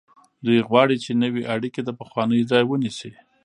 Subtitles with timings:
[0.45, 3.11] دوی غواړي چې نوې اړیکې د پخوانیو ځای ونیسي.